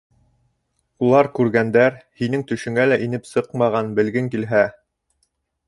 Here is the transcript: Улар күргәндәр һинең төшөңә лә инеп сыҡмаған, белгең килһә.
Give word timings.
Улар 1.07 1.29
күргәндәр 1.39 1.99
һинең 2.21 2.47
төшөңә 2.53 2.87
лә 2.89 2.99
инеп 3.09 3.31
сыҡмаған, 3.35 3.95
белгең 4.01 4.33
килһә. 4.37 4.67